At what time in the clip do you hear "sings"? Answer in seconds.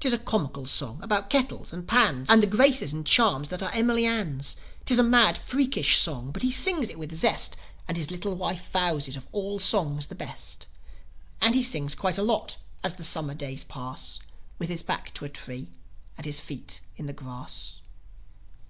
6.50-6.88, 11.62-11.94